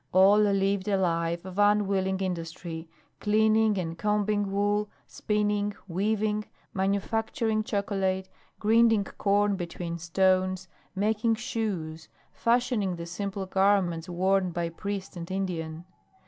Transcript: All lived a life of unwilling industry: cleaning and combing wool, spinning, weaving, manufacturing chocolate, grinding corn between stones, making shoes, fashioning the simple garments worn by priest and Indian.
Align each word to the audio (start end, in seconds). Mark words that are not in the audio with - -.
All 0.13 0.39
lived 0.39 0.87
a 0.87 0.97
life 0.97 1.45
of 1.45 1.59
unwilling 1.59 2.21
industry: 2.21 2.89
cleaning 3.19 3.77
and 3.77 3.95
combing 3.95 4.51
wool, 4.51 4.89
spinning, 5.05 5.75
weaving, 5.87 6.45
manufacturing 6.73 7.63
chocolate, 7.63 8.27
grinding 8.57 9.03
corn 9.03 9.55
between 9.55 9.99
stones, 9.99 10.67
making 10.95 11.35
shoes, 11.35 12.09
fashioning 12.31 12.95
the 12.95 13.05
simple 13.05 13.45
garments 13.45 14.09
worn 14.09 14.49
by 14.49 14.69
priest 14.69 15.15
and 15.15 15.29
Indian. 15.29 15.85